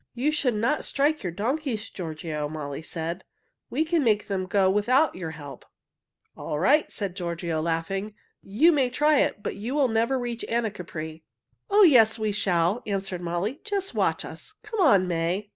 "You 0.15 0.31
should 0.31 0.55
not 0.55 0.83
strike 0.83 1.21
your 1.21 1.31
donkeys, 1.31 1.87
Giorgio," 1.91 2.49
Molly 2.49 2.81
said. 2.81 3.23
"We 3.69 3.85
can 3.85 4.03
make 4.03 4.27
them 4.27 4.47
go 4.47 4.67
without 4.67 5.13
your 5.13 5.29
help." 5.29 5.63
"All 6.35 6.57
right," 6.57 6.89
said 6.89 7.15
Giorgio, 7.15 7.61
laughing. 7.61 8.15
"You 8.41 8.71
may 8.71 8.89
try 8.89 9.19
it, 9.19 9.43
but 9.43 9.57
you 9.57 9.75
will 9.75 9.89
never 9.89 10.17
reach 10.17 10.43
Anacapri." 10.49 11.21
"Oh, 11.69 11.83
yes, 11.83 12.17
we 12.17 12.31
shall!" 12.31 12.81
answered 12.87 13.21
Molly. 13.21 13.61
"Just 13.63 13.93
watch 13.93 14.25
us. 14.25 14.55
Come 14.63 14.79
on, 14.79 15.07
May!" 15.07 15.49